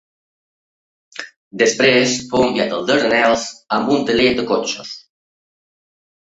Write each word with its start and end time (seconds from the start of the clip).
Després 1.61 2.15
fou 2.31 2.45
enviat 2.45 2.73
als 2.79 2.87
Dardanels 2.87 3.45
en 3.79 3.87
un 3.97 4.09
taller 4.09 4.33
de 4.41 4.47
cotxes. 4.55 4.97